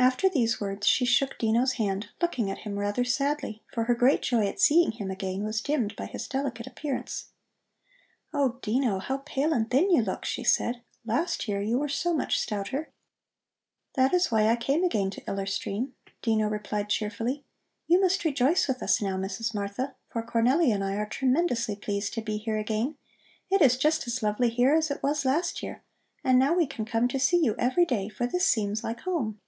After 0.00 0.30
these 0.30 0.62
words 0.62 0.86
she 0.86 1.04
shook 1.04 1.36
Dino's 1.36 1.72
hand, 1.72 2.08
looking 2.22 2.50
at 2.50 2.60
him 2.60 2.78
rather 2.78 3.04
sadly, 3.04 3.62
for 3.70 3.84
her 3.84 3.94
great 3.94 4.22
joy 4.22 4.46
at 4.46 4.58
seeing 4.58 4.92
him 4.92 5.10
again 5.10 5.44
was 5.44 5.60
dimmed 5.60 5.94
by 5.94 6.06
his 6.06 6.26
delicate 6.26 6.66
appearance. 6.66 7.32
"Oh, 8.32 8.58
Dino, 8.62 8.98
how 8.98 9.18
pale 9.18 9.52
and 9.52 9.70
thin 9.70 9.90
you 9.90 10.00
look," 10.00 10.24
she 10.24 10.42
said. 10.42 10.80
"Last 11.04 11.46
year 11.46 11.60
you 11.60 11.78
were 11.78 11.88
so 11.90 12.14
much 12.14 12.38
stouter." 12.40 12.94
"That 13.94 14.14
is 14.14 14.30
why 14.32 14.46
I 14.48 14.56
came 14.56 14.84
again 14.84 15.10
to 15.10 15.24
Iller 15.28 15.44
Stream," 15.44 15.92
Dino 16.22 16.48
replied 16.48 16.88
cheerfully. 16.88 17.44
"You 17.86 18.00
must 18.00 18.24
rejoice 18.24 18.66
with 18.68 18.82
us 18.82 19.02
now, 19.02 19.18
Mrs. 19.18 19.52
Martha, 19.54 19.96
for 20.08 20.22
Cornelli 20.22 20.72
and 20.74 20.82
I 20.82 20.94
are 20.96 21.06
tremendously 21.06 21.76
pleased 21.76 22.14
to 22.14 22.22
be 22.22 22.38
here 22.38 22.56
again. 22.56 22.96
It 23.50 23.60
is 23.60 23.76
just 23.76 24.06
as 24.06 24.22
lovely 24.22 24.48
here 24.48 24.72
as 24.72 24.90
it 24.90 25.02
was 25.02 25.26
last 25.26 25.62
year, 25.62 25.82
and 26.24 26.38
now 26.38 26.54
we 26.54 26.66
can 26.66 26.86
come 26.86 27.06
to 27.08 27.18
see 27.20 27.44
you 27.44 27.54
every 27.58 27.84
day, 27.84 28.08
for 28.08 28.26
this 28.26 28.46
seems 28.46 28.82
like 28.82 29.00
home." 29.00 29.38